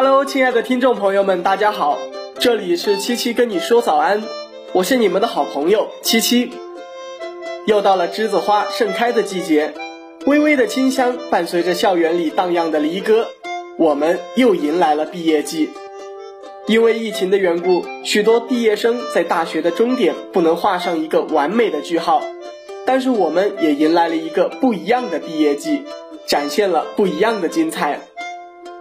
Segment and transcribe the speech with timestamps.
[0.00, 1.98] Hello，亲爱的听众朋友们，大家好，
[2.38, 4.22] 这里是七七跟你说早安，
[4.72, 6.52] 我是你们的好朋友七七。
[7.66, 9.74] 又到了栀子花盛开的季节，
[10.24, 13.26] 微微的清香伴随着校园里荡漾的离歌，
[13.76, 15.70] 我们又迎来了毕业季。
[16.68, 22.22] 因为疫情的缘故，许多毕业生在大学的终点不能画上一个完美的句号，
[22.86, 25.82] 但是我们也迎来了一个不一样的毕业季，
[26.24, 27.98] 展现了不一样的精彩。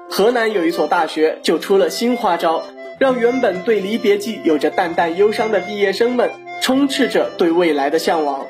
[0.10, 2.64] 河南有一所大学就出了新花招，
[2.98, 8.48] 让原本对离别季有着淡淡忧伤的毕业生们充斥着对未来的向往。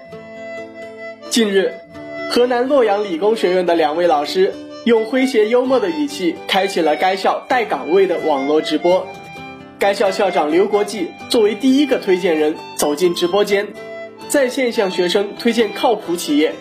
[1.29, 1.73] 近日，
[2.29, 4.53] 河南洛阳理工学院的两位老师
[4.85, 9.07] 用诙谐幽默的语气开启了该校带岗位的网络直播。
[9.79, 13.67] 该校校长刘国际作为第一个推荐人走进直播间，
[14.29, 16.53] 在线向学生推荐靠谱企业。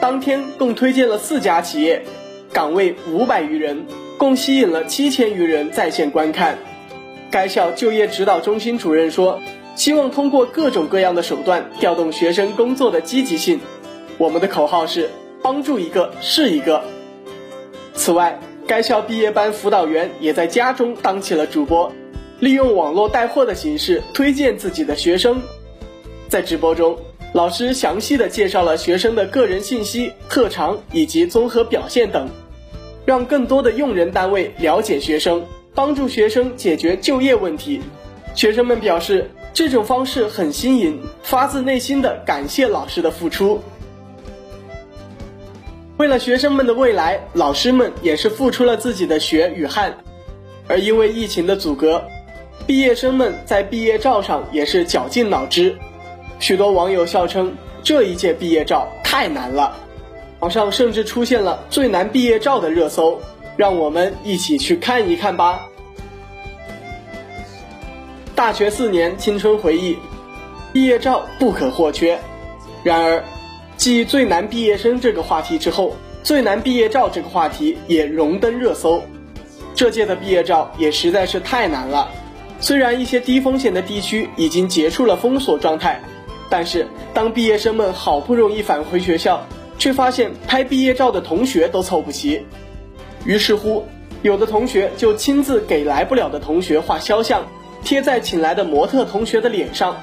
[0.00, 2.04] 当天共推荐了四家企业，
[2.52, 3.84] 岗位五百余人，
[4.18, 6.58] 共吸引了七千余人在线观看。
[7.30, 9.40] 该校就业指导中心主任说
[9.76, 13.60] ：“希望通过各种各样的手段调动学生工作的积极性。
[14.18, 15.10] 我们的口号是
[15.42, 16.84] 帮助一个是一个。”
[17.92, 21.92] 此外，该校毕业班辅导员也在家中当起了主播。
[22.38, 25.40] 利用网络带货的形式推荐自己的学生，
[26.28, 26.98] 在直播中，
[27.32, 32.28] 老师详细的介绍了学生的个人信息、特长以及综合表现等，
[33.06, 37.80] 让更多的用人单位了解学生，帮助学生解决就业问题。
[38.34, 43.62] 学生们表示，这种方式很新颖，发自内心的感谢老师的付出。
[45.96, 49.96] 为了学生们的未来，老师们也是付出了自己的血与汗，
[50.66, 52.02] 而因为疫情的阻隔。
[52.66, 55.78] 毕业生们在毕业照上也是绞尽脑汁，
[56.40, 59.76] 许多网友笑称这一届毕业照太难了，
[60.40, 63.20] 网上甚至出现了最难毕业照的热搜，
[63.56, 65.66] 让我们一起去看一看吧。
[68.34, 69.96] 大学四年青春回忆，
[70.72, 72.18] 毕业照不可或缺。
[72.82, 73.24] 然而，
[73.78, 79.02] 继最难毕业生这个话题之后，最难毕业照这个话题也荣登热搜。
[79.74, 82.10] 这届的毕业照也实在是太难了。
[82.60, 86.00] 虽然一些低风险的地区已经结束了封锁状态，
[86.48, 89.46] 但是当毕业生们好不容易返回学校，
[89.78, 92.46] 却发现拍毕业照的同学都凑不齐。
[93.24, 93.84] 于是乎，
[94.22, 97.42] 有的同学就亲自给来不了的同学画肖像，
[97.82, 99.94] 贴在请来的模特同学的脸上；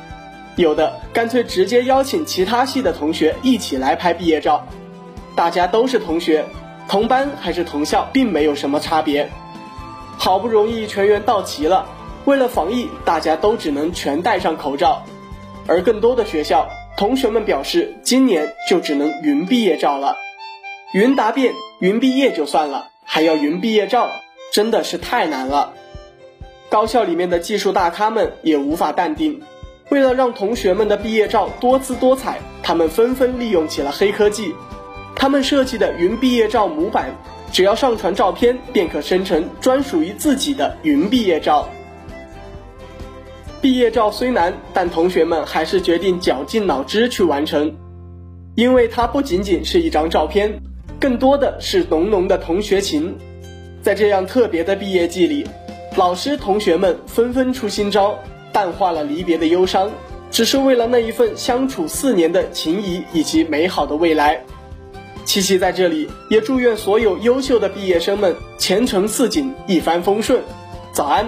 [0.56, 4.66] 有的干脆直接邀请其他系的同学一起来拍毕业照。
[5.36, 6.46] 大家都是同学，
[6.88, 9.30] 同班还是同校，并没有什么差别。
[10.18, 11.88] 好不容易全员到齐了。
[12.26, 15.04] 为了防疫，大家都只能全戴上口罩，
[15.68, 20.16] 而更多的学校同学们表示，今年就只能云毕业照了。
[20.94, 24.12] 云答辩、云毕业就算了，还要云毕业照，
[24.52, 25.74] 真的是太难了。
[26.70, 29.42] 高校里面的技术大咖们也无法淡定，
[29.90, 34.54] 为了让同学们的毕业照多姿多彩，他们纷纷利用起了黑科技。
[35.16, 37.16] 他们设计的云毕业照模板，
[37.52, 41.68] 只要上传照片，便可生成专属于自己的云毕业照。
[43.64, 47.74] 毕业照虽难，但同学们还是决定绞尽脑汁去完成，
[48.56, 50.62] 因为它不仅仅是一张照片，
[51.00, 53.16] 更多的是浓浓的同学情。
[53.82, 55.48] 在这样特别的毕业季里，
[55.96, 58.20] 老师同学们纷纷出新招，
[58.52, 59.90] 淡化了离别的忧伤，
[60.30, 64.44] 只是为了那一份相处四年的情谊以及美好的未来。
[65.24, 70.42] 七七在这里也祝愿所有优秀的毕业生们前程似锦，一帆风顺。
[70.92, 71.26] 早安。